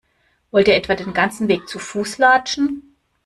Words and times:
Wollt 0.49 0.67
ihr 0.67 0.73
etwa 0.75 0.95
den 0.95 1.13
ganzen 1.13 1.47
Weg 1.47 1.69
zu 1.69 1.77
Fuß 1.77 2.17
latschen? 2.17 2.95